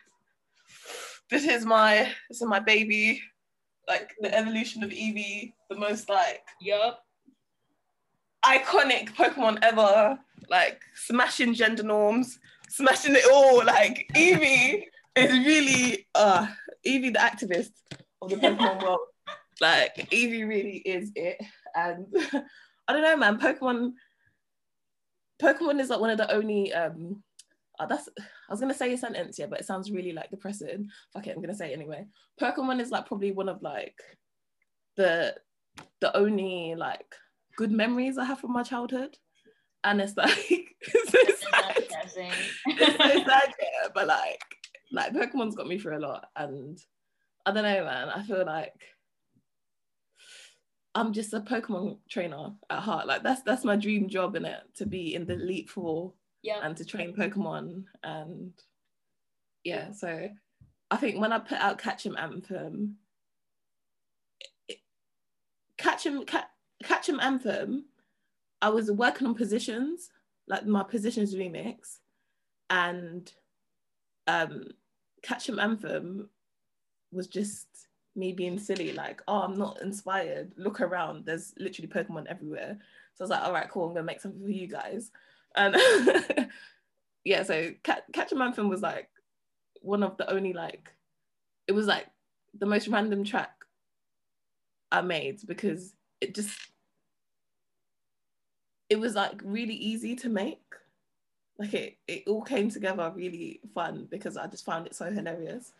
[1.30, 3.22] This is my this is my baby,
[3.88, 6.42] like the evolution of Eevee, the most like.
[6.60, 7.02] Yup
[8.44, 13.64] iconic Pokemon ever, like smashing gender norms, smashing it all.
[13.64, 14.84] Like Eevee
[15.16, 16.46] is really uh
[16.86, 17.70] Eevee the activist
[18.20, 19.00] of the Pokemon world.
[19.60, 21.38] Like Eevee really is it.
[21.74, 22.06] And
[22.88, 23.92] I don't know, man, Pokemon
[25.40, 27.22] Pokemon is like one of the only um
[27.80, 30.88] oh, that's I was gonna say a sentence, yeah, but it sounds really like depressing.
[31.12, 32.06] Fuck it, I'm gonna say it anyway.
[32.40, 33.98] Pokemon is like probably one of like
[34.96, 35.34] the
[36.00, 37.14] the only like
[37.56, 39.16] good memories I have from my childhood.
[39.84, 40.30] And it's like
[40.80, 41.18] it's so
[41.50, 41.84] sad.
[42.66, 44.42] it's so sad, yeah, but like
[44.92, 46.26] like Pokemon's got me through a lot.
[46.36, 46.78] And
[47.46, 48.08] I don't know, man.
[48.08, 48.80] I feel like
[50.94, 53.06] I'm just a Pokemon trainer at heart.
[53.06, 56.12] Like that's that's my dream job in it to be in the Elite Four
[56.42, 56.60] yeah.
[56.62, 57.84] and to train Pokemon.
[58.02, 58.52] And
[59.64, 60.28] yeah, so
[60.90, 62.96] I think when I put out Catch 'em Anthem,
[65.78, 66.46] Catch 'em Catch,
[66.82, 67.86] Catch 'em Anthem,
[68.60, 70.10] I was working on positions,
[70.48, 71.98] like my positions remix,
[72.70, 73.32] and
[74.26, 74.64] um
[75.22, 76.28] Catch 'em Anthem
[77.12, 77.68] was just
[78.14, 80.52] me being silly, like, oh, I'm not inspired.
[80.56, 82.78] Look around, there's literally Pokemon everywhere.
[83.14, 85.10] So I was like, all right, cool, I'm gonna make something for you guys.
[85.56, 85.76] And
[87.24, 89.08] yeah, so Catch 'em Anthem was like
[89.80, 90.92] one of the only like,
[91.66, 92.06] it was like
[92.58, 93.64] the most random track
[94.90, 96.58] I made because it just,
[98.92, 100.60] it was like really easy to make.
[101.58, 105.72] Like it, it all came together really fun because I just found it so hilarious.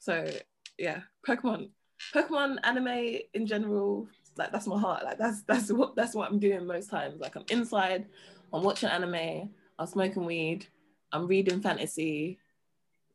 [0.00, 0.30] So
[0.76, 1.70] yeah, Pokemon,
[2.14, 5.02] Pokemon anime in general, like that's my heart.
[5.02, 7.22] Like that's that's what that's what I'm doing most times.
[7.22, 8.04] Like I'm inside,
[8.52, 10.66] I'm watching anime, I'm smoking weed,
[11.10, 12.38] I'm reading fantasy,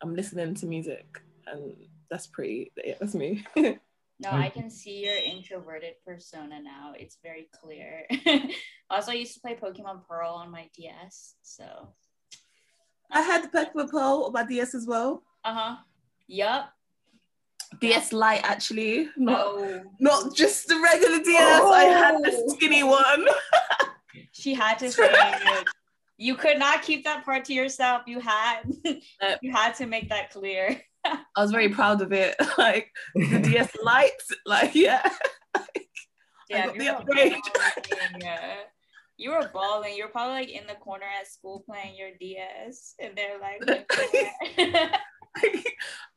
[0.01, 1.75] I'm listening to music, and
[2.09, 2.71] that's pretty.
[2.83, 3.45] Yeah, that's me.
[4.19, 6.93] no, I can see your introverted persona now.
[6.97, 8.05] It's very clear.
[8.89, 11.89] also, I used to play Pokemon Pearl on my DS, so.
[13.11, 15.23] I had the Pokemon Pearl on my DS as well.
[15.43, 15.75] Uh huh.
[16.27, 16.71] Yup.
[17.79, 19.81] DS Lite actually, not oh.
[19.99, 21.61] not just the regular DS.
[21.61, 21.71] Oh.
[21.71, 22.53] I had the oh.
[22.53, 23.25] skinny one.
[24.31, 25.67] she had to say it.
[26.17, 28.03] You could not keep that part to yourself.
[28.05, 28.61] You had
[29.41, 30.79] you had to make that clear.
[31.05, 32.35] I was very proud of it.
[32.57, 34.11] Like the DS Lite,
[34.45, 35.07] like yeah.
[36.49, 37.33] yeah, the upgrade.
[38.21, 38.55] yeah.
[39.17, 39.95] You were balling.
[39.95, 43.87] You were probably like in the corner at school playing your DS, and they're like,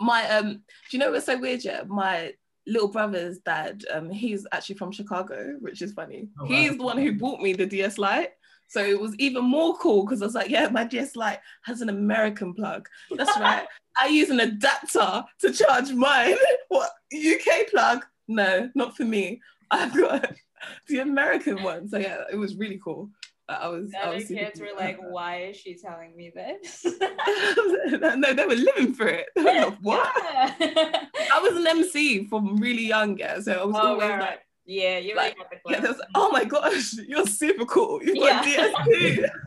[0.01, 2.33] my um do you know what's so weird yeah my
[2.67, 6.49] little brother's dad um he's actually from chicago which is funny oh, wow.
[6.49, 8.31] he's the one who bought me the ds lite
[8.69, 11.81] so it was even more cool because i was like yeah my ds lite has
[11.81, 13.67] an american plug that's right
[14.01, 16.37] i use an adapter to charge mine
[16.69, 20.33] what uk plug no not for me i've got
[20.89, 23.11] the american one so yeah it was really cool
[23.49, 23.93] I was.
[23.93, 28.57] The I was kids were like, "Why is she telling me this?" no, they were
[28.57, 29.27] living for it.
[29.37, 30.13] Like, what?
[30.61, 31.05] Yeah.
[31.33, 33.41] I was an MC from really young, yeah.
[33.41, 34.21] So I was oh, always right.
[34.21, 38.03] like, "Yeah, you're like, yeah, was, oh my gosh, you're super cool.
[38.03, 38.73] You got yeah.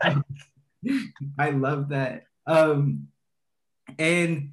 [0.04, 0.22] DSP."
[1.38, 2.24] I love that.
[2.46, 3.08] Um,
[3.98, 4.52] and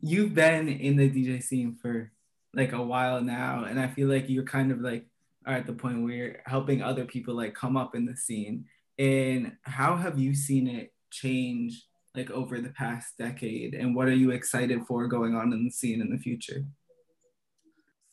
[0.00, 2.10] you've been in the DJ scene for
[2.54, 5.06] like a while now, and I feel like you're kind of like
[5.46, 8.66] are at the point where you're helping other people like come up in the scene
[8.98, 13.74] and how have you seen it change like over the past decade?
[13.74, 16.64] And what are you excited for going on in the scene in the future?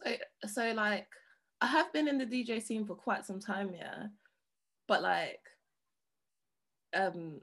[0.04, 0.16] So,
[0.48, 1.08] so like
[1.62, 4.08] I have been in the DJ scene for quite some time, yeah.
[4.88, 5.42] But like
[6.96, 7.42] um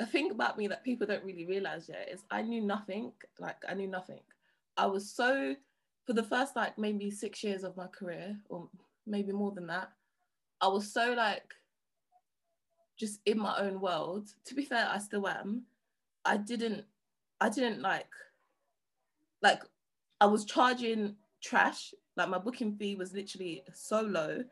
[0.00, 3.12] a thing about me that people don't really realize yet is I knew nothing.
[3.38, 4.20] Like I knew nothing.
[4.76, 5.54] I was so
[6.06, 8.68] for the first like maybe six years of my career, or
[9.06, 9.90] maybe more than that,
[10.60, 11.54] I was so like
[12.98, 14.28] just in my own world.
[14.46, 15.62] To be fair, I still am.
[16.24, 16.84] I didn't,
[17.40, 18.10] I didn't like,
[19.40, 19.62] like,
[20.20, 21.94] I was charging trash.
[22.18, 24.42] Like my booking fee was literally so low.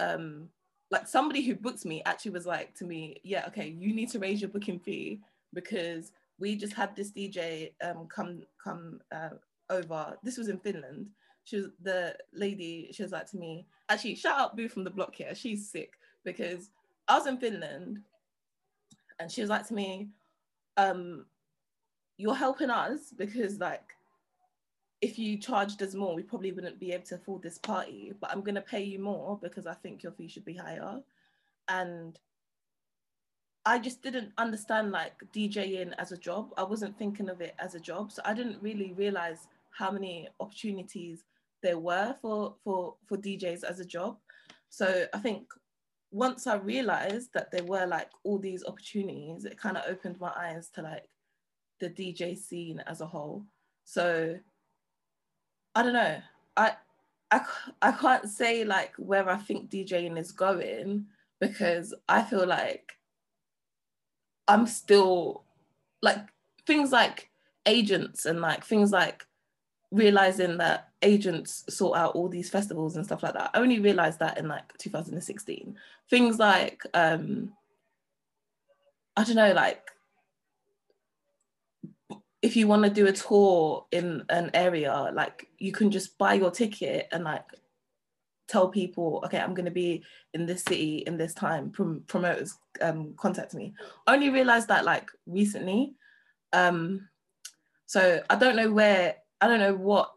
[0.00, 0.48] Um,
[0.90, 4.18] like somebody who booked me actually was like to me, yeah, okay, you need to
[4.18, 5.20] raise your booking fee
[5.54, 9.30] because we just had this DJ um come come uh,
[9.70, 10.16] over.
[10.24, 11.06] This was in Finland.
[11.44, 12.90] She was the lady.
[12.92, 15.34] She was like to me, actually, shout out Boo from the block here.
[15.36, 15.92] She's sick
[16.24, 16.70] because
[17.06, 18.00] I was in Finland
[19.20, 20.08] and she was like to me,
[20.76, 21.26] um,
[22.16, 23.94] you're helping us because like
[25.04, 28.30] if you charged us more, we probably wouldn't be able to afford this party, but
[28.30, 31.02] I'm gonna pay you more because I think your fee should be higher.
[31.68, 32.18] And
[33.66, 36.54] I just didn't understand like DJing as a job.
[36.56, 38.12] I wasn't thinking of it as a job.
[38.12, 41.24] So I didn't really realize how many opportunities
[41.62, 44.16] there were for for for DJs as a job.
[44.70, 45.48] So I think
[46.12, 50.32] once I realized that there were like all these opportunities, it kind of opened my
[50.34, 51.06] eyes to like
[51.80, 53.44] the DJ scene as a whole.
[53.84, 54.38] So
[55.74, 56.20] I don't know.
[56.56, 56.72] I
[57.30, 57.40] I
[57.82, 61.06] I can't say like where I think DJing is going
[61.40, 62.92] because I feel like
[64.46, 65.44] I'm still
[66.02, 66.28] like
[66.66, 67.30] things like
[67.66, 69.26] agents and like things like
[69.90, 73.50] realizing that agents sort out all these festivals and stuff like that.
[73.54, 75.76] I only realized that in like 2016.
[76.10, 77.52] Things like um
[79.16, 79.90] I don't know, like
[82.44, 86.34] if you want to do a tour in an area, like you can just buy
[86.34, 87.46] your ticket and like
[88.48, 91.70] tell people, okay, I'm going to be in this city in this time.
[91.70, 93.72] Prom- promoters um, contact me.
[94.06, 95.94] I only realized that like recently.
[96.52, 97.08] Um,
[97.86, 100.12] so I don't know where I don't know what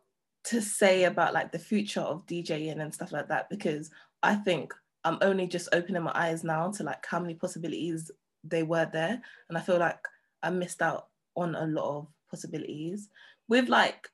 [0.47, 3.89] to say about like the future of DJing and stuff like that because
[4.21, 4.73] I think
[5.05, 8.11] I'm only just opening my eyes now to like how many possibilities
[8.43, 9.21] they were there.
[9.47, 9.99] And I feel like
[10.43, 11.07] I missed out
[11.37, 13.09] on a lot of possibilities
[13.47, 14.09] with like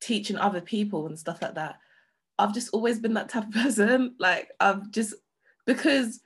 [0.00, 1.76] teaching other people and stuff like that.
[2.38, 4.14] I've just always been that type of person.
[4.18, 5.14] Like I've just
[5.66, 6.20] because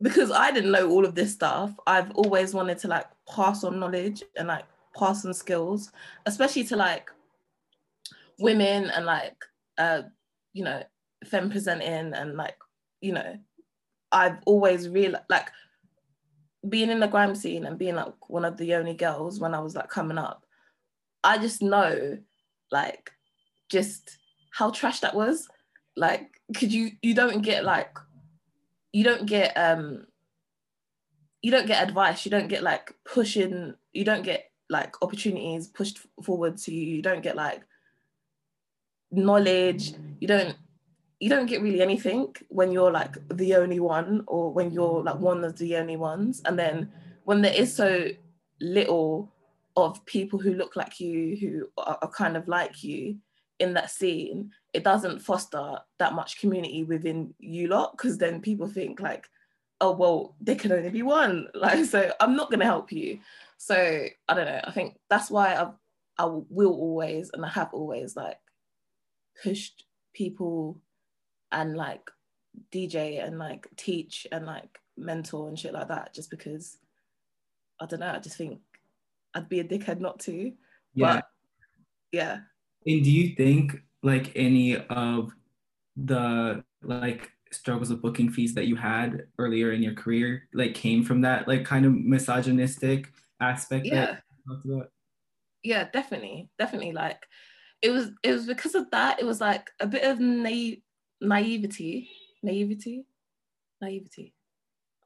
[0.00, 3.78] because I didn't know all of this stuff, I've always wanted to like pass on
[3.78, 4.64] knowledge and like
[4.96, 5.92] pass on skills,
[6.26, 7.10] especially to like
[8.38, 9.36] women and like
[9.78, 10.02] uh
[10.52, 10.82] you know
[11.24, 12.56] femme presenting and like
[13.00, 13.38] you know
[14.10, 15.50] I've always realized like
[16.68, 19.60] being in the grime scene and being like one of the only girls when I
[19.60, 20.41] was like coming up,
[21.24, 22.18] I just know
[22.70, 23.12] like
[23.70, 24.18] just
[24.52, 25.48] how trash that was.
[25.96, 27.96] Like, could you you don't get like
[28.92, 30.06] you don't get um
[31.42, 35.98] you don't get advice, you don't get like pushing, you don't get like opportunities pushed
[36.22, 37.62] forward to you, you don't get like
[39.10, 40.56] knowledge, you don't
[41.20, 45.20] you don't get really anything when you're like the only one or when you're like
[45.20, 46.42] one of the only ones.
[46.44, 46.90] And then
[47.24, 48.08] when there is so
[48.60, 49.32] little
[49.76, 53.16] of people who look like you who are, are kind of like you
[53.58, 58.68] in that scene it doesn't foster that much community within you lot because then people
[58.68, 59.28] think like
[59.80, 61.48] oh well there can only be one.
[61.54, 63.20] Like so i'm not going to help you.
[63.58, 64.60] So i don't know.
[64.64, 65.70] I think that's why i
[66.18, 68.38] i will always and i have always like
[69.42, 70.80] pushed people
[71.50, 72.10] and like
[72.70, 76.78] DJ and like teach and like mentor and shit like that just because
[77.80, 78.60] I don't know, I just think
[79.34, 80.52] I'd be a dickhead not to.
[80.94, 81.14] Yeah.
[81.14, 81.24] But,
[82.12, 82.38] yeah.
[82.86, 85.32] And do you think like any of
[85.96, 91.04] the like struggles with booking fees that you had earlier in your career like came
[91.04, 94.16] from that like kind of misogynistic aspect yeah.
[95.62, 96.50] Yeah, definitely.
[96.58, 97.24] Definitely like
[97.80, 100.80] it was it was because of that it was like a bit of naive
[101.20, 102.10] naivety,
[102.42, 103.04] naivety,
[103.80, 104.34] naivety.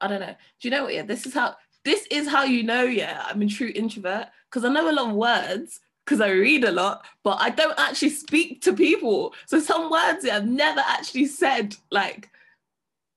[0.01, 0.35] I don't know.
[0.59, 0.93] Do you know what?
[0.93, 1.55] Yeah, this is how
[1.87, 2.83] this is how you know.
[2.83, 6.65] Yeah, I'm a true introvert because I know a lot of words because I read
[6.65, 9.33] a lot, but I don't actually speak to people.
[9.45, 12.29] So some words yeah, I've never actually said like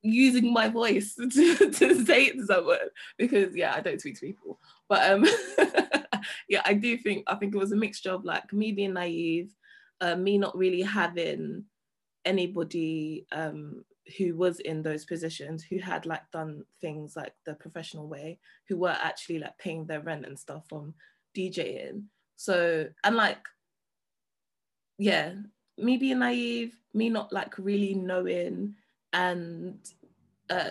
[0.03, 2.79] using my voice to, to say it to someone
[3.19, 4.61] because yeah, I don't speak to people.
[4.89, 5.27] But um
[6.49, 9.51] yeah, I do think I think it was a mixture of like me being naive,
[10.01, 11.65] uh, me not really having
[12.25, 13.85] anybody um,
[14.19, 18.39] who was in those positions who had like done things like the professional way
[18.69, 20.95] who were actually like paying their rent and stuff from
[21.37, 22.05] DJing.
[22.37, 23.39] So and like
[24.99, 25.35] yeah,
[25.79, 28.75] me being naive, me not like really knowing
[29.13, 29.79] and
[30.51, 30.71] uh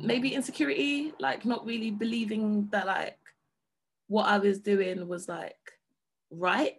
[0.00, 3.18] maybe insecurity, like not really believing that like
[4.08, 5.56] what I was doing was like
[6.30, 6.76] right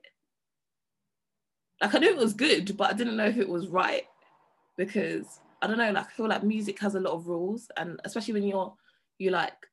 [1.81, 4.05] like I knew it was good, but I didn't know if it was right
[4.77, 5.91] because I don't know.
[5.91, 8.73] Like I feel like music has a lot of rules, and especially when you're
[9.17, 9.67] you like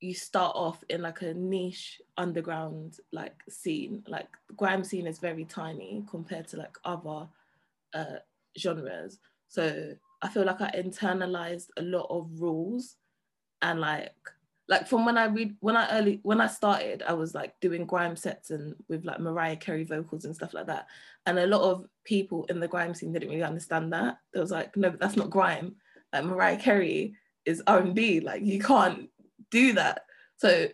[0.00, 4.02] you start off in like a niche underground like scene.
[4.08, 7.28] Like the grime scene is very tiny compared to like other
[7.94, 8.18] uh,
[8.58, 9.18] genres.
[9.48, 12.96] So I feel like I internalized a lot of rules
[13.60, 14.16] and like
[14.72, 17.84] like from when I read when I early when I started, I was like doing
[17.84, 20.86] grime sets and with like Mariah Carey vocals and stuff like that.
[21.26, 24.16] And a lot of people in the grime scene didn't really understand that.
[24.34, 25.76] It was like, no, that's not grime.
[26.10, 28.20] Like Mariah Carey is R&B.
[28.20, 29.10] Like you can't
[29.50, 30.06] do that.
[30.38, 30.68] So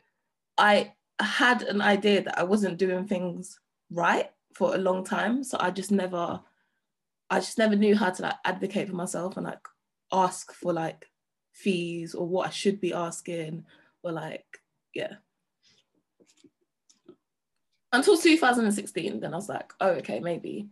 [0.57, 3.59] I had an idea that I wasn't doing things
[3.91, 5.43] right for a long time.
[5.43, 6.41] So I just never,
[7.31, 9.67] I just never knew how to like advocate for myself and like
[10.13, 11.07] ask for like
[11.53, 13.65] fees or what I should be asking
[14.03, 14.47] or like
[14.95, 15.15] yeah
[17.93, 20.69] until 2016 then I was like oh okay maybe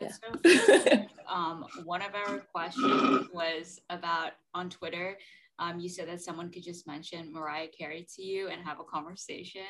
[0.00, 0.12] yeah.
[0.44, 5.18] So, um, one of our questions was about on Twitter.
[5.58, 8.84] Um, you said that someone could just mention Mariah Carey to you and have a
[8.84, 9.62] conversation.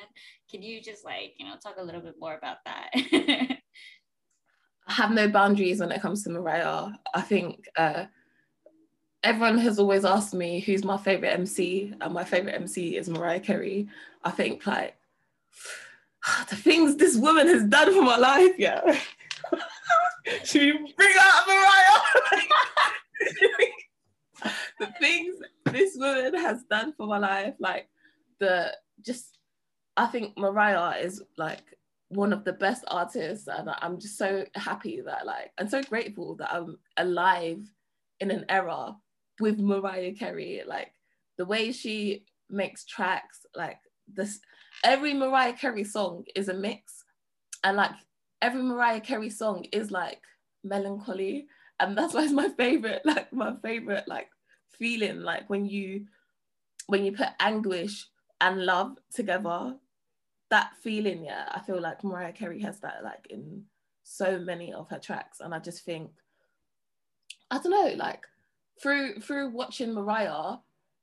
[0.48, 2.90] Can you just like, you know, talk a little bit more about that?
[4.86, 6.90] I have no boundaries when it comes to Mariah.
[7.12, 8.04] I think uh,
[9.22, 13.40] everyone has always asked me who's my favorite MC, and my favorite MC is Mariah
[13.40, 13.88] Carey.
[14.24, 14.96] I think like
[16.48, 18.80] the things this woman has done for my life, yeah.
[20.54, 22.42] We bring out Mariah?
[24.78, 27.88] the things this woman has done for my life, like
[28.38, 29.38] the just,
[29.96, 31.62] I think Mariah is like
[32.08, 36.36] one of the best artists, and I'm just so happy that like, I'm so grateful
[36.36, 37.60] that I'm alive
[38.20, 38.94] in an era
[39.40, 40.62] with Mariah Carey.
[40.66, 40.92] Like
[41.36, 43.78] the way she makes tracks, like
[44.12, 44.40] this
[44.84, 47.04] every Mariah Carey song is a mix.
[47.64, 47.92] And like
[48.42, 50.22] every Mariah Carey song is like
[50.62, 51.46] melancholy
[51.80, 54.28] and that's why it's my favorite, like my favorite, like
[54.78, 56.06] feeling, like when you
[56.86, 58.06] when you put anguish
[58.40, 59.76] and love together,
[60.50, 63.64] that feeling, yeah, I feel like Mariah Carey has that like in
[64.02, 66.10] so many of her tracks, and I just think,
[67.50, 68.24] I don't know, like
[68.80, 70.56] through through watching Mariah,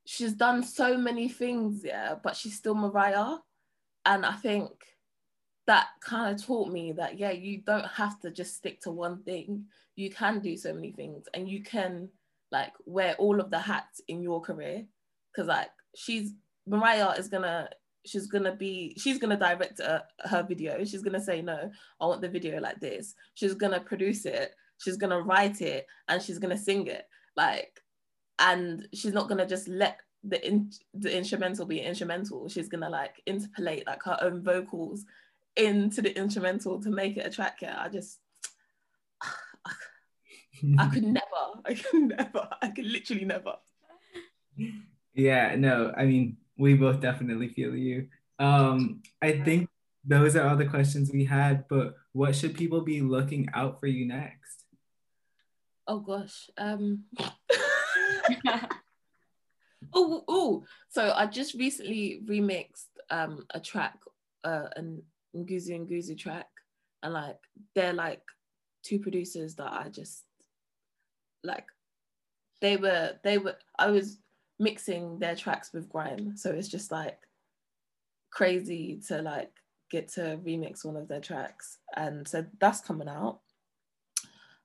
[0.06, 3.38] she's done so many things, yeah, but she's still Mariah,
[4.06, 4.72] and I think
[5.68, 9.22] that kind of taught me that yeah, you don't have to just stick to one
[9.24, 9.66] thing.
[9.96, 12.10] You can do so many things, and you can
[12.52, 14.86] like wear all of the hats in your career,
[15.32, 16.34] because like she's
[16.66, 17.70] Mariah is gonna
[18.06, 20.84] she's gonna be she's gonna direct her, her video.
[20.84, 21.70] She's gonna say no
[22.00, 23.14] i want the video like this.
[23.36, 24.56] She's gonna produce it.
[24.80, 27.08] She's gonna write it and she's gonna sing it
[27.38, 27.82] like
[28.40, 32.50] and she's not gonna just let the in, the instrumental be instrumental.
[32.50, 35.06] She's gonna like interpolate like her own vocals
[35.56, 37.60] into the instrumental to make it a track.
[37.62, 38.20] Yeah i just
[40.80, 43.56] i could never i could never i could literally never.
[45.14, 48.08] Yeah no i mean we both definitely feel you.
[48.40, 49.70] Um i think
[50.06, 53.88] those are all the questions we had but what should people be looking out for
[53.88, 54.57] you next
[55.88, 57.04] oh gosh um
[59.94, 63.98] oh oh so i just recently remixed um a track
[64.44, 65.02] uh an
[65.36, 66.48] Nguzunguzu track
[67.04, 67.40] and like
[67.76, 68.22] they're like
[68.84, 70.24] two producers that I just
[71.44, 71.66] like
[72.62, 74.20] they were they were I was
[74.60, 77.20] mixing their tracks with grime so it's just like
[78.32, 79.52] crazy to like
[79.92, 83.40] get to remix one of their tracks and so that's coming out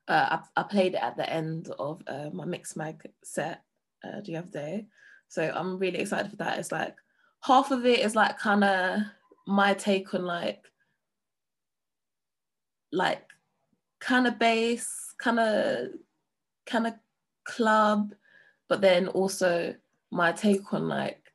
[0.08, 3.62] uh, I, I played it at the end of uh, my Mixmag set
[4.04, 4.86] uh, the other day.
[5.28, 6.58] So i'm really excited for that.
[6.58, 6.94] It's like
[7.42, 9.00] half of it is like kind of
[9.46, 10.64] my take on like
[12.92, 13.24] like
[14.00, 15.88] kind of bass kind of
[16.66, 16.94] kind of
[17.44, 18.14] club
[18.68, 19.74] but then also
[20.10, 21.32] my take on like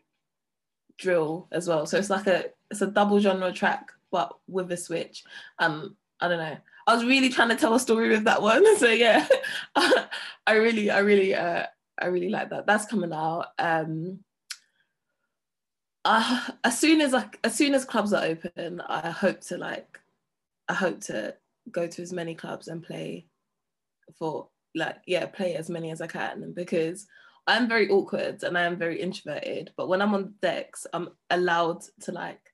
[0.97, 1.85] drill as well.
[1.85, 5.23] So it's like a it's a double genre track but with a switch.
[5.59, 6.57] Um i don't know
[6.87, 9.27] i was really trying to tell a story with that one so yeah.
[9.75, 11.65] I really i really uh
[11.99, 12.65] i really like that.
[12.65, 14.19] That's coming out um
[16.07, 19.99] uh, as soon as like as soon as clubs are open i hope to like
[20.69, 21.35] i hope to
[21.69, 23.25] go to as many clubs and play
[24.17, 27.07] for like yeah play as many as i can because
[27.45, 31.81] i'm very awkward and i am very introverted but when i'm on decks i'm allowed
[31.99, 32.53] to like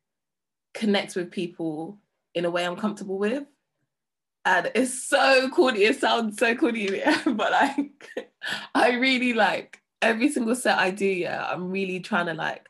[0.74, 2.00] connect with people
[2.34, 3.46] in a way i'm comfortable with
[4.46, 8.10] and it's so corny it sounds so corny but like
[8.76, 12.70] i really like every single set i do yeah i'm really trying to like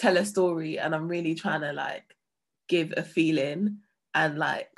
[0.00, 2.16] tell a story and I'm really trying to like
[2.68, 3.78] give a feeling
[4.14, 4.70] and like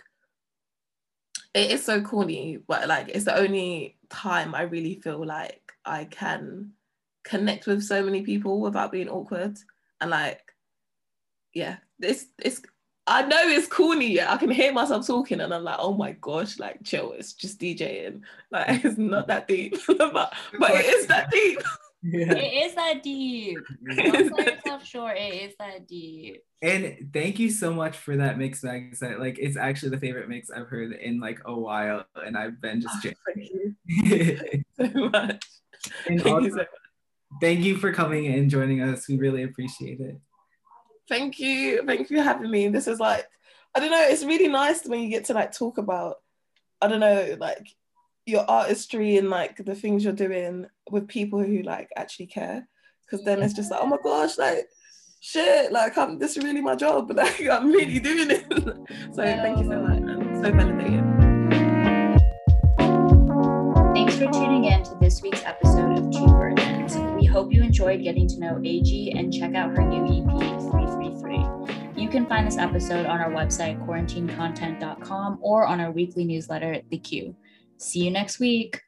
[1.54, 6.06] it is so corny, but like it's the only time I really feel like I
[6.06, 6.72] can
[7.24, 9.58] connect with so many people without being awkward.
[10.00, 10.40] And like,
[11.54, 12.62] yeah, this it's
[13.06, 14.32] I know it's corny, yeah.
[14.32, 17.60] I can hear myself talking and I'm like, oh my gosh, like chill, it's just
[17.60, 18.20] DJing.
[18.50, 19.76] Like it's not that deep.
[19.86, 21.60] but but it is that deep.
[22.04, 22.32] Yeah.
[22.32, 23.58] It is that deep.
[23.86, 25.16] Don't sell yourself short.
[25.16, 26.42] It is that deep.
[26.60, 29.00] And thank you so much for that mix, Max.
[29.00, 32.60] Uh, like it's actually the favorite mix I've heard in like a while, and I've
[32.60, 33.06] been just.
[33.06, 33.50] Oh, thank
[33.86, 35.44] you so much.
[36.08, 36.66] Thank, also, you so much.
[37.40, 39.06] thank you for coming and joining us.
[39.06, 40.18] We really appreciate it.
[41.12, 41.82] Thank you.
[41.86, 42.68] Thank you for having me.
[42.68, 43.28] This is like,
[43.74, 44.02] I don't know.
[44.02, 46.16] It's really nice when you get to like talk about,
[46.80, 47.68] I don't know, like
[48.24, 52.66] your artistry and like the things you're doing with people who like actually care
[53.04, 54.68] because then it's just like oh my gosh like
[55.20, 58.46] shit like I'm this is really my job like I'm really doing it
[59.12, 61.04] so thank you so much I'm so validated
[63.92, 66.61] thanks for tuning in to this week's episode of Two Virgins we
[67.32, 72.08] hope you enjoyed getting to know AG and check out her new EP 333 you
[72.08, 77.34] can find this episode on our website quarantinecontent.com or on our weekly newsletter The Q
[77.82, 78.80] See you next week.